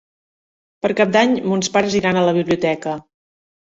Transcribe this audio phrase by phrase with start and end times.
[0.85, 3.01] Per Cap d'Any mons pares iran a la biblioteca.